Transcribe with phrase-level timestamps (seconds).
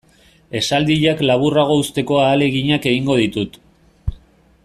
[0.59, 3.61] Esaldiak laburrago uzteko ahaleginak egingo ditut.